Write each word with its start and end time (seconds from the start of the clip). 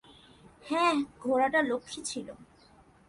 হ্যাঁ, 0.65 0.95
ঘোড়াটা 1.19 1.59
লক্ষ্মী 1.61 2.01
ছিল। 2.03 2.27